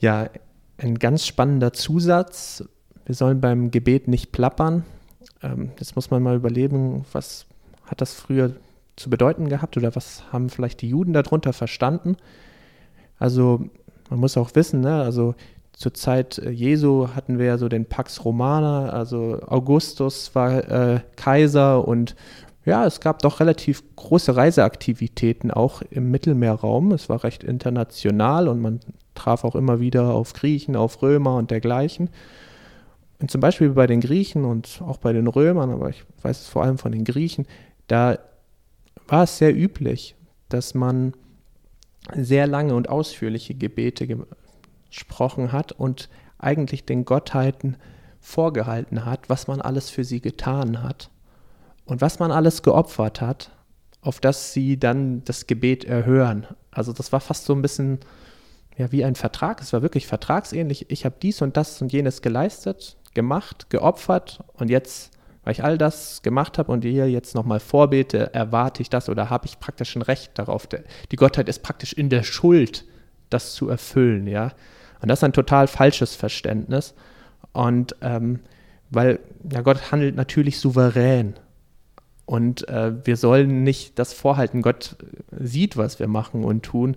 [0.00, 0.30] ja,
[0.78, 2.64] ein ganz spannender Zusatz.
[3.04, 4.84] Wir sollen beim Gebet nicht plappern.
[5.42, 7.46] Ähm, jetzt muss man mal überlegen, was
[7.84, 8.56] hat das früher
[8.96, 12.16] zu bedeuten gehabt oder was haben vielleicht die Juden darunter verstanden?
[13.18, 13.64] Also
[14.08, 15.34] man muss auch wissen, ne, also
[15.80, 21.00] zur Zeit äh, Jesu hatten wir ja so den Pax Romana, also Augustus war äh,
[21.16, 22.14] Kaiser und
[22.66, 26.92] ja, es gab doch relativ große Reiseaktivitäten auch im Mittelmeerraum.
[26.92, 28.80] Es war recht international und man
[29.14, 32.10] traf auch immer wieder auf Griechen, auf Römer und dergleichen.
[33.18, 36.48] Und zum Beispiel bei den Griechen und auch bei den Römern, aber ich weiß es
[36.48, 37.46] vor allem von den Griechen,
[37.86, 38.18] da
[39.08, 40.14] war es sehr üblich,
[40.50, 41.14] dass man
[42.14, 44.06] sehr lange und ausführliche Gebete
[44.90, 47.76] gesprochen hat und eigentlich den Gottheiten
[48.20, 51.10] vorgehalten hat, was man alles für sie getan hat
[51.84, 53.50] und was man alles geopfert hat,
[54.02, 56.46] auf das sie dann das Gebet erhören.
[56.70, 58.00] Also das war fast so ein bisschen
[58.80, 59.60] ja wie ein Vertrag.
[59.60, 60.90] Es war wirklich vertragsähnlich.
[60.90, 65.12] Ich habe dies und das und jenes geleistet, gemacht, geopfert und jetzt,
[65.44, 69.30] weil ich all das gemacht habe und ihr jetzt nochmal vorbete, erwarte ich das oder
[69.30, 70.66] habe ich praktisch ein Recht darauf.
[70.66, 72.84] Die Gottheit ist praktisch in der Schuld,
[73.28, 74.52] das zu erfüllen, ja.
[75.00, 76.94] Und das ist ein total falsches Verständnis.
[77.52, 78.40] Und ähm,
[78.90, 81.34] weil ja, Gott handelt natürlich souverän.
[82.26, 84.62] Und äh, wir sollen nicht das vorhalten.
[84.62, 84.96] Gott
[85.36, 86.96] sieht, was wir machen und tun.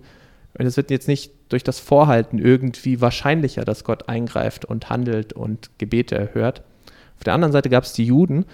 [0.56, 5.32] Und es wird jetzt nicht durch das Vorhalten irgendwie wahrscheinlicher, dass Gott eingreift und handelt
[5.32, 6.62] und Gebete erhört.
[7.16, 8.44] Auf der anderen Seite gab es die Juden,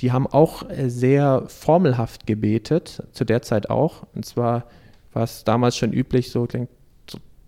[0.00, 4.06] die haben auch äh, sehr formelhaft gebetet, zu der Zeit auch.
[4.14, 4.66] Und zwar
[5.12, 6.68] war es damals schon üblich, so, so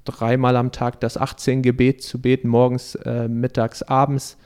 [0.04, 4.36] dreimal am Tag das 18 Gebet zu beten, morgens, äh, mittags, abends.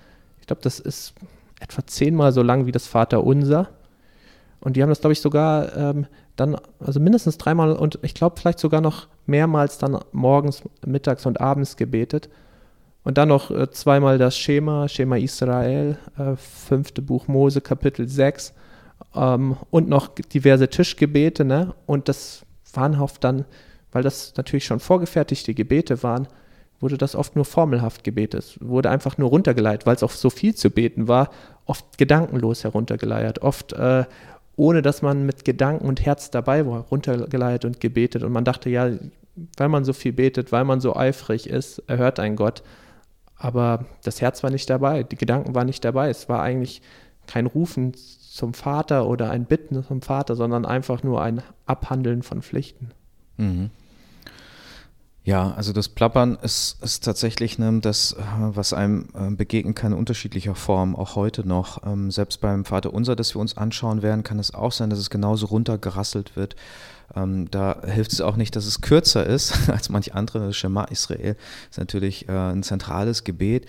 [0.41, 1.15] Ich glaube, das ist
[1.61, 3.69] etwa zehnmal so lang wie das Vaterunser.
[4.61, 8.41] Und die haben das, glaube ich, sogar ähm, dann, also mindestens dreimal und ich glaube
[8.41, 12.29] vielleicht sogar noch mehrmals dann morgens, mittags und abends gebetet.
[13.05, 18.55] Und dann noch äh, zweimal das Schema, Schema Israel, äh, fünfte Buch Mose, Kapitel 6.
[19.15, 21.75] Ähm, und noch diverse Tischgebete, ne?
[21.85, 23.45] Und das waren oft dann,
[23.95, 26.29] weil das natürlich schon vorgefertigte Gebete waren,
[26.81, 28.59] wurde das oft nur formelhaft gebetet.
[28.61, 31.31] Wurde einfach nur runtergeleiert, weil es auch so viel zu beten war,
[31.65, 34.05] oft gedankenlos heruntergeleiert, oft äh,
[34.57, 38.23] ohne dass man mit Gedanken und Herz dabei war, runtergeleitet und gebetet.
[38.23, 38.91] Und man dachte, ja,
[39.57, 42.63] weil man so viel betet, weil man so eifrig ist, erhört ein Gott.
[43.37, 46.09] Aber das Herz war nicht dabei, die Gedanken waren nicht dabei.
[46.09, 46.83] Es war eigentlich
[47.27, 52.43] kein Rufen zum Vater oder ein Bitten zum Vater, sondern einfach nur ein Abhandeln von
[52.43, 52.91] Pflichten.
[53.37, 53.71] Mhm.
[55.27, 59.95] Ja, also das Plappern ist, ist tatsächlich ne, das, äh, was einem äh, begegnen kann
[59.95, 61.83] unterschiedlicher Form, auch heute noch.
[61.87, 64.99] Ähm, selbst beim Vater Unser, das wir uns anschauen werden, kann es auch sein, dass
[64.99, 66.57] es genauso runtergerasselt wird.
[67.17, 70.49] Ähm, da hilft es auch nicht, dass es kürzer ist als manch andere.
[70.49, 71.37] Das Shema Israel
[71.71, 73.65] ist natürlich äh, ein zentrales Gebet.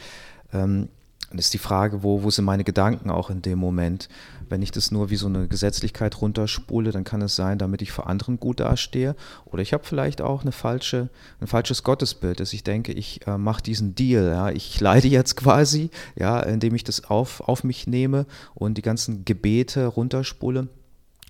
[0.51, 0.89] Ähm,
[1.31, 4.09] ist die Frage, wo, wo sind meine Gedanken auch in dem Moment?
[4.49, 7.91] Wenn ich das nur wie so eine Gesetzlichkeit runterspule, dann kann es sein, damit ich
[7.91, 9.15] vor anderen gut dastehe.
[9.45, 11.09] Oder ich habe vielleicht auch eine falsche,
[11.41, 14.27] ein falsches Gottesbild, dass ich denke, ich äh, mache diesen Deal.
[14.27, 14.49] Ja?
[14.49, 19.25] Ich leide jetzt quasi, ja, indem ich das auf, auf mich nehme und die ganzen
[19.25, 20.67] Gebete runterspule.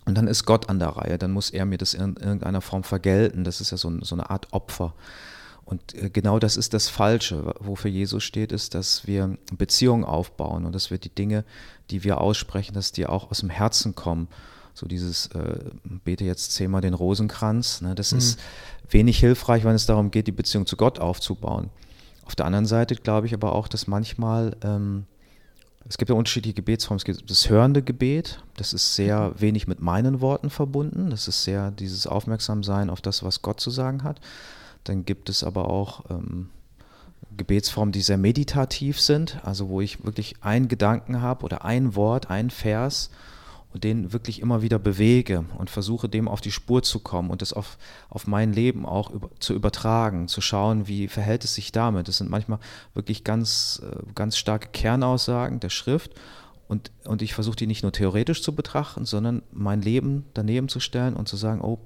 [0.05, 2.83] Und dann ist Gott an der Reihe, dann muss er mir das in irgendeiner Form
[2.83, 3.43] vergelten.
[3.43, 4.93] Das ist ja so, so eine Art Opfer.
[5.65, 10.65] Und äh, genau das ist das Falsche, wofür Jesus steht, ist, dass wir Beziehungen aufbauen
[10.65, 11.43] und dass wir die Dinge,
[11.89, 14.27] die wir aussprechen, dass die auch aus dem Herzen kommen.
[14.73, 15.59] So dieses, äh,
[16.03, 18.17] bete jetzt zehnmal den Rosenkranz, ne, das mhm.
[18.19, 18.39] ist
[18.89, 21.69] wenig hilfreich, wenn es darum geht, die Beziehung zu Gott aufzubauen.
[22.25, 25.05] Auf der anderen Seite glaube ich aber auch, dass manchmal, ähm,
[25.87, 26.97] es gibt ja unterschiedliche Gebetsformen.
[26.97, 29.41] Es gibt das hörende Gebet, das ist sehr mhm.
[29.41, 31.09] wenig mit meinen Worten verbunden.
[31.09, 34.19] Das ist sehr dieses Aufmerksamsein auf das, was Gott zu sagen hat.
[34.85, 36.49] Dann gibt es aber auch ähm,
[37.35, 42.29] Gebetsformen, die sehr meditativ sind, also wo ich wirklich einen Gedanken habe oder ein Wort,
[42.29, 43.09] ein Vers
[43.73, 47.41] und den wirklich immer wieder bewege und versuche dem auf die Spur zu kommen und
[47.41, 47.77] das auf,
[48.09, 52.07] auf mein Leben auch über, zu übertragen, zu schauen, wie verhält es sich damit.
[52.07, 52.59] Das sind manchmal
[52.93, 56.13] wirklich ganz, äh, ganz starke Kernaussagen der Schrift
[56.67, 60.79] und, und ich versuche die nicht nur theoretisch zu betrachten, sondern mein Leben daneben zu
[60.79, 61.79] stellen und zu sagen, oh,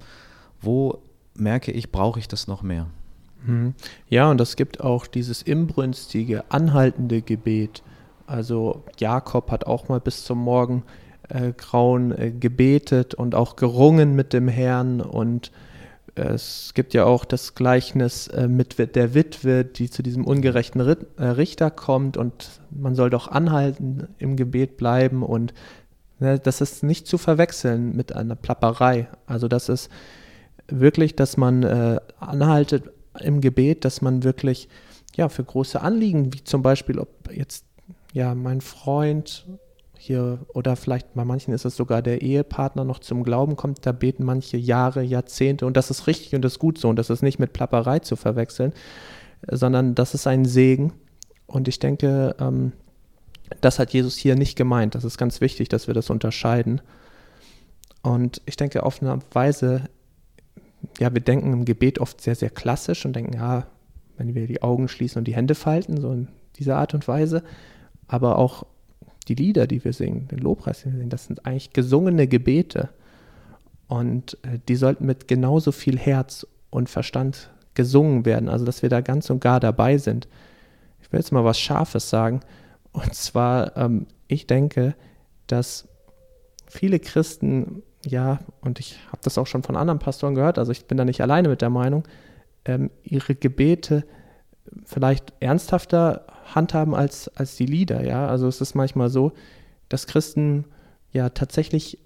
[0.62, 1.02] wo
[1.40, 2.88] merke ich, brauche ich das noch mehr.
[3.46, 3.74] Mhm.
[4.08, 7.84] Ja, und es gibt auch dieses imbrünstige, anhaltende Gebet.
[8.28, 14.34] Also Jakob hat auch mal bis zum Morgengrauen äh, äh, gebetet und auch gerungen mit
[14.34, 15.02] dem Herrn.
[15.02, 15.52] Und
[16.16, 21.72] äh, es gibt ja auch das Gleichnis mit der Witwe, die zu diesem ungerechten Richter
[21.72, 25.24] kommt und man soll doch anhalten, im Gebet bleiben.
[25.24, 25.54] Und
[26.20, 29.08] ne, das ist nicht zu verwechseln mit einer Plapperei.
[29.26, 29.90] Also das ist
[30.72, 34.70] wirklich, dass man äh, anhaltet im Gebet, dass man wirklich
[35.16, 37.66] ja für große Anliegen, wie zum Beispiel, ob jetzt
[38.14, 39.46] ja mein Freund
[39.98, 43.92] hier oder vielleicht bei manchen ist es sogar der Ehepartner noch zum Glauben kommt, da
[43.92, 47.10] beten manche Jahre, Jahrzehnte und das ist richtig und das ist gut so und das
[47.10, 48.72] ist nicht mit Plapperei zu verwechseln,
[49.52, 50.94] sondern das ist ein Segen
[51.48, 52.72] und ich denke, ähm,
[53.62, 54.96] das hat Jesus hier nicht gemeint.
[54.96, 56.82] Das ist ganz wichtig, dass wir das unterscheiden.
[58.02, 59.90] Und ich denke, auf eine Weise
[61.00, 63.68] ja, wir denken im Gebet oft sehr, sehr klassisch und denken, ja,
[64.18, 67.44] wenn wir die Augen schließen und die Hände falten, so in dieser Art und Weise.
[68.08, 68.66] Aber auch
[69.28, 72.90] die Lieder, die wir singen, den Lobpreis, den wir singen, das sind eigentlich gesungene Gebete.
[73.88, 78.90] Und äh, die sollten mit genauso viel Herz und Verstand gesungen werden, also dass wir
[78.90, 80.28] da ganz und gar dabei sind.
[81.02, 82.42] Ich will jetzt mal was Scharfes sagen.
[82.92, 84.96] Und zwar, ähm, ich denke,
[85.48, 85.88] dass
[86.68, 90.86] viele Christen ja, und ich habe das auch schon von anderen Pastoren gehört, also ich
[90.86, 92.04] bin da nicht alleine mit der Meinung,
[92.66, 94.06] ähm, ihre Gebete
[94.86, 98.28] vielleicht ernsthafter handhaben als, als die Lieder, ja.
[98.28, 99.34] Also es ist manchmal so,
[99.90, 100.66] dass Christen
[101.12, 102.00] ja tatsächlich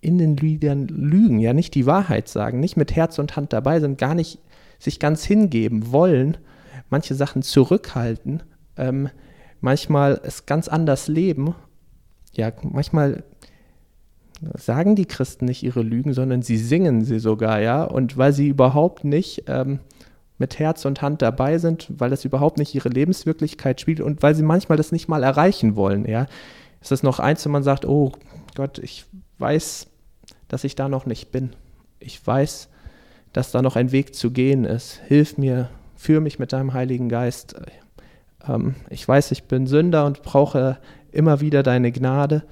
[0.00, 3.80] in den Liedern lügen, ja nicht die Wahrheit sagen, nicht mit Herz und Hand dabei
[3.80, 4.38] sind, gar nicht
[4.78, 6.36] sich ganz hingeben wollen,
[6.88, 8.42] manche Sachen zurückhalten,
[8.76, 9.10] ähm,
[9.60, 11.54] manchmal es ganz anders leben.
[12.32, 13.24] Ja, manchmal
[14.56, 17.84] sagen die Christen nicht ihre Lügen, sondern sie singen sie sogar, ja.
[17.84, 19.80] Und weil sie überhaupt nicht ähm,
[20.38, 24.34] mit Herz und Hand dabei sind, weil das überhaupt nicht ihre Lebenswirklichkeit spielt und weil
[24.34, 26.26] sie manchmal das nicht mal erreichen wollen, ja.
[26.80, 28.12] Ist das noch eins, wenn man sagt, oh
[28.54, 29.04] Gott, ich
[29.38, 29.88] weiß,
[30.46, 31.50] dass ich da noch nicht bin.
[31.98, 32.68] Ich weiß,
[33.32, 35.00] dass da noch ein Weg zu gehen ist.
[35.06, 37.56] Hilf mir, führe mich mit deinem Heiligen Geist.
[38.46, 40.78] Ähm, ich weiß, ich bin Sünder und brauche
[41.10, 42.44] immer wieder deine Gnade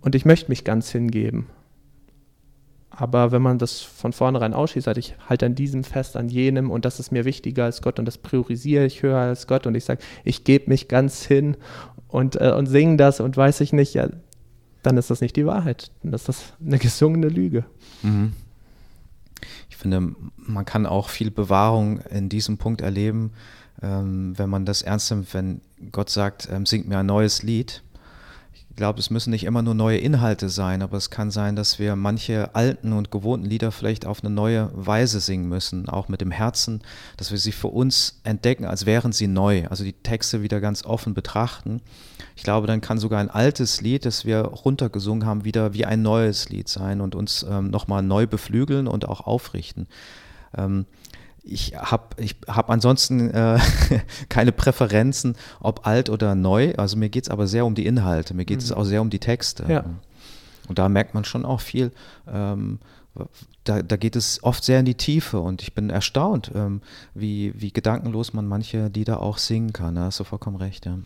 [0.00, 1.46] und ich möchte mich ganz hingeben.
[2.90, 6.84] Aber wenn man das von vornherein ausschließt, ich halte an diesem fest, an jenem und
[6.84, 9.84] das ist mir wichtiger als Gott und das priorisiere ich höher als Gott und ich
[9.84, 11.56] sage, ich gebe mich ganz hin
[12.08, 14.08] und, äh, und singe das und weiß ich nicht, ja,
[14.82, 15.90] dann ist das nicht die Wahrheit.
[16.02, 17.64] Dann ist das eine gesungene Lüge.
[18.02, 18.32] Mhm.
[19.68, 23.32] Ich finde, man kann auch viel Bewahrung in diesem Punkt erleben,
[23.82, 25.60] ähm, wenn man das ernst nimmt, wenn
[25.90, 27.82] Gott sagt, ähm, singt mir ein neues Lied
[28.80, 31.96] glaube, es müssen nicht immer nur neue Inhalte sein, aber es kann sein, dass wir
[31.96, 36.30] manche alten und gewohnten Lieder vielleicht auf eine neue Weise singen müssen, auch mit dem
[36.30, 36.80] Herzen,
[37.18, 40.86] dass wir sie für uns entdecken, als wären sie neu, also die Texte wieder ganz
[40.86, 41.82] offen betrachten.
[42.36, 46.00] Ich glaube, dann kann sogar ein altes Lied, das wir runtergesungen haben, wieder wie ein
[46.00, 49.88] neues Lied sein und uns ähm, nochmal neu beflügeln und auch aufrichten.
[50.56, 50.86] Ähm,
[51.42, 53.58] ich habe ich hab ansonsten äh,
[54.28, 56.74] keine Präferenzen, ob alt oder neu.
[56.76, 58.64] Also mir geht es aber sehr um die Inhalte, mir geht mhm.
[58.64, 59.64] es auch sehr um die Texte.
[59.68, 59.84] Ja.
[60.68, 61.90] Und da merkt man schon auch viel.
[62.28, 62.78] Ähm,
[63.64, 66.80] da, da, geht es oft sehr in die Tiefe und ich bin erstaunt, ähm,
[67.12, 69.96] wie, wie gedankenlos man manche Lieder auch singen kann.
[69.96, 70.98] Da hast du vollkommen recht, ja.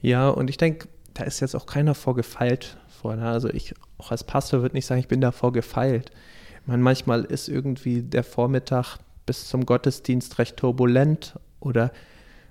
[0.00, 3.16] Ja, und ich denke, da ist jetzt auch keiner vorgefeilt vor.
[3.16, 3.28] Ne?
[3.28, 6.12] Also ich, auch als Pastor würde nicht sagen, ich bin davor gefeilt.
[6.60, 11.92] Ich meine, manchmal ist irgendwie der Vormittag bis zum Gottesdienst recht turbulent oder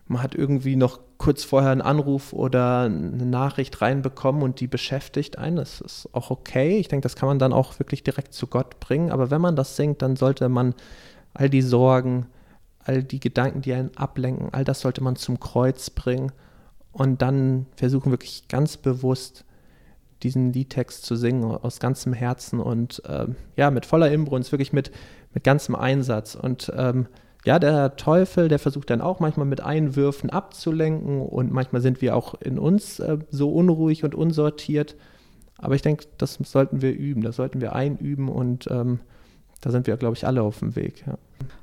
[0.06, 5.40] man hat irgendwie noch kurz vorher einen Anruf oder eine Nachricht reinbekommen und die beschäftigt
[5.40, 5.56] einen.
[5.56, 6.78] Das ist auch okay.
[6.78, 9.12] Ich denke, das kann man dann auch wirklich direkt zu Gott bringen.
[9.12, 10.76] Aber wenn man das singt, dann sollte man
[11.34, 12.28] all die Sorgen,
[12.78, 16.32] all die Gedanken, die einen ablenken, all das sollte man zum Kreuz bringen
[16.92, 19.44] und dann versuchen wirklich ganz bewusst
[20.24, 24.92] diesen Liedtext zu singen aus ganzem Herzen und ähm, ja, mit voller Inbrunst, wirklich mit,
[25.38, 26.34] mit ganzem Einsatz.
[26.34, 27.06] Und ähm,
[27.46, 32.16] ja, der Teufel, der versucht dann auch manchmal mit Einwürfen abzulenken und manchmal sind wir
[32.16, 34.96] auch in uns äh, so unruhig und unsortiert.
[35.60, 39.00] Aber ich denke, das sollten wir üben, das sollten wir einüben und ähm,
[39.62, 41.04] da sind wir, glaube ich, alle auf dem Weg.
[41.06, 41.20] Ja.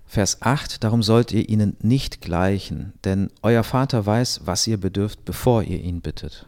[0.07, 5.25] Vers 8, darum sollt ihr ihnen nicht gleichen, denn euer Vater weiß, was ihr bedürft,
[5.25, 6.47] bevor ihr ihn bittet.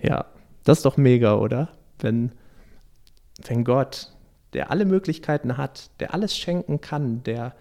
[0.00, 0.26] Ja,
[0.62, 1.70] das ist doch mega, oder?
[1.98, 2.30] Wenn,
[3.44, 4.12] wenn Gott,
[4.52, 7.54] der alle Möglichkeiten hat, der alles schenken kann, der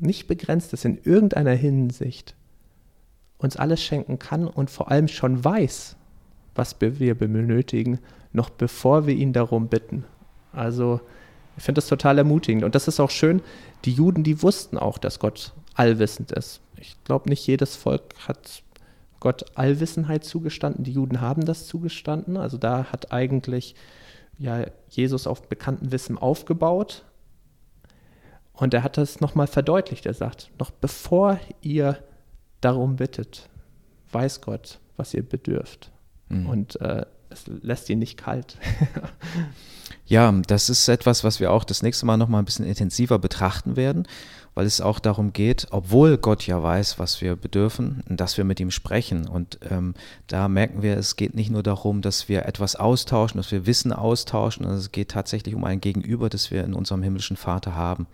[0.00, 2.34] nicht begrenzt ist in irgendeiner Hinsicht,
[3.38, 5.96] uns alles schenken kann und vor allem schon weiß,
[6.54, 7.98] was wir benötigen,
[8.32, 10.04] noch bevor wir ihn darum bitten.
[10.52, 11.00] Also
[11.56, 12.64] ich finde das total ermutigend.
[12.64, 13.42] Und das ist auch schön,
[13.84, 16.60] die Juden, die wussten auch, dass Gott allwissend ist.
[16.76, 18.62] Ich glaube, nicht jedes Volk hat
[19.20, 20.84] Gott Allwissenheit zugestanden.
[20.84, 22.36] Die Juden haben das zugestanden.
[22.36, 23.74] Also da hat eigentlich
[24.38, 27.04] ja, Jesus auf bekannten Wissen aufgebaut.
[28.52, 30.06] Und er hat das nochmal verdeutlicht.
[30.06, 31.98] Er sagt, noch bevor ihr
[32.60, 33.48] darum bittet,
[34.12, 35.90] weiß Gott, was ihr bedürft.
[36.28, 36.46] Mhm.
[36.46, 38.56] Und äh, es lässt ihn nicht kalt.
[40.06, 43.76] ja, das ist etwas, was wir auch das nächste Mal nochmal ein bisschen intensiver betrachten
[43.76, 44.06] werden
[44.54, 48.60] weil es auch darum geht, obwohl Gott ja weiß, was wir bedürfen, dass wir mit
[48.60, 49.26] ihm sprechen.
[49.26, 49.94] Und ähm,
[50.26, 53.92] da merken wir, es geht nicht nur darum, dass wir etwas austauschen, dass wir Wissen
[53.92, 58.06] austauschen, sondern es geht tatsächlich um ein Gegenüber, das wir in unserem himmlischen Vater haben.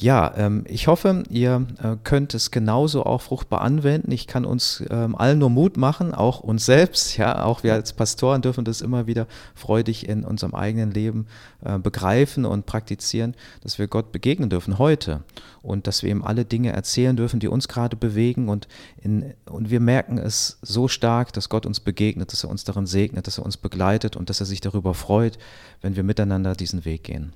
[0.00, 4.12] Ja, ähm, ich hoffe, ihr äh, könnt es genauso auch fruchtbar anwenden.
[4.12, 7.18] Ich kann uns ähm, allen nur Mut machen, auch uns selbst.
[7.18, 11.26] Ja, auch wir als Pastoren dürfen das immer wieder freudig in unserem eigenen Leben
[11.62, 15.20] äh, begreifen und praktizieren, dass wir Gott begegnen dürfen heute
[15.60, 18.68] und dass wir ihm alle Dinge erzählen dürfen, die uns gerade bewegen und,
[19.02, 22.86] in, und wir merken es so stark, dass Gott uns begegnet, dass er uns darin
[22.86, 25.36] segnet, dass er uns begleitet und dass er sich darüber freut,
[25.82, 27.34] wenn wir miteinander diesen Weg gehen.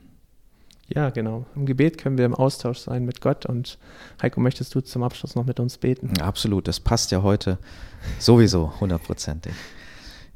[0.88, 1.46] Ja, genau.
[1.56, 3.46] Im Gebet können wir im Austausch sein mit Gott.
[3.46, 3.78] Und
[4.20, 6.20] Heiko, möchtest du zum Abschluss noch mit uns beten?
[6.20, 7.58] Absolut, das passt ja heute
[8.18, 9.54] sowieso hundertprozentig.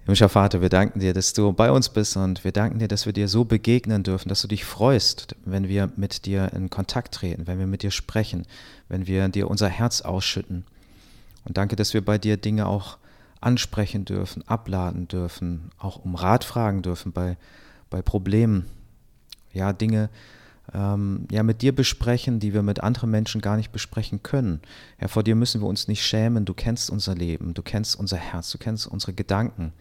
[0.08, 3.04] Himmlischer Vater, wir danken dir, dass du bei uns bist und wir danken dir, dass
[3.04, 7.12] wir dir so begegnen dürfen, dass du dich freust, wenn wir mit dir in Kontakt
[7.12, 8.46] treten, wenn wir mit dir sprechen,
[8.88, 10.64] wenn wir dir unser Herz ausschütten.
[11.44, 12.96] Und danke, dass wir bei dir Dinge auch
[13.42, 17.36] ansprechen dürfen, abladen dürfen, auch um Rat fragen dürfen bei,
[17.90, 18.64] bei Problemen.
[19.52, 20.08] Ja, Dinge,
[20.74, 24.60] ähm, ja, mit dir besprechen, die wir mit anderen Menschen gar nicht besprechen können.
[25.00, 26.44] Ja, vor dir müssen wir uns nicht schämen.
[26.44, 29.72] Du kennst unser Leben, du kennst unser Herz, du kennst unsere Gedanken.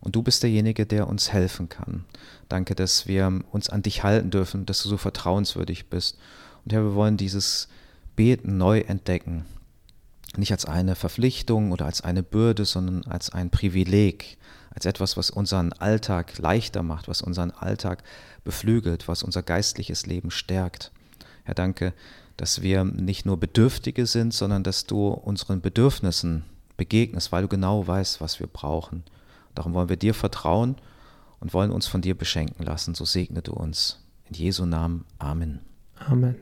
[0.00, 2.04] Und du bist derjenige, der uns helfen kann.
[2.48, 6.18] Danke, dass wir uns an dich halten dürfen, dass du so vertrauenswürdig bist.
[6.64, 7.68] Und Herr, wir wollen dieses
[8.16, 9.44] Beten neu entdecken.
[10.36, 14.38] Nicht als eine Verpflichtung oder als eine Bürde, sondern als ein Privileg,
[14.74, 18.02] als etwas, was unseren Alltag leichter macht, was unseren Alltag
[18.44, 20.92] beflügelt, was unser geistliches Leben stärkt.
[21.44, 21.92] Herr, danke,
[22.36, 26.44] dass wir nicht nur Bedürftige sind, sondern dass du unseren Bedürfnissen
[26.76, 29.04] begegnest, weil du genau weißt, was wir brauchen.
[29.54, 30.76] Darum wollen wir dir vertrauen
[31.40, 32.94] und wollen uns von dir beschenken lassen.
[32.94, 33.98] So segne du uns.
[34.28, 35.04] In Jesu Namen.
[35.18, 35.60] Amen.
[35.98, 36.36] Amen.